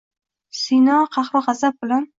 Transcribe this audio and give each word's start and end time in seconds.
Sino 0.61 0.97
qahru 1.19 1.45
gʼazab 1.49 1.81
bilan 1.85 2.07